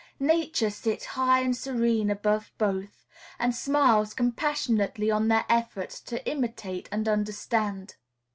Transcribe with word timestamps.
Nature 0.19 0.71
sits 0.71 1.05
high 1.05 1.41
and 1.41 1.55
serene 1.55 2.09
above 2.09 2.51
both, 2.57 3.05
and 3.37 3.53
smiles 3.53 4.15
compassionately 4.15 5.11
on 5.11 5.27
their 5.27 5.45
efforts 5.47 5.99
to 6.01 6.27
imitate 6.27 6.89
and 6.91 7.07
understand. 7.07 7.97